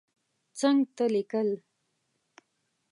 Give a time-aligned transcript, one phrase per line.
[0.59, 1.49] څنګ ته لیکل